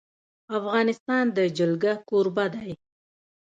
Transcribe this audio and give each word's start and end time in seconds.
افغانستان 0.57 1.25
د 1.35 1.37
جلګه 1.57 1.93
کوربه 2.09 2.45
دی. 2.55 2.71